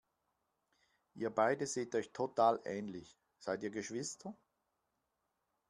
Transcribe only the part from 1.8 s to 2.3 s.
euch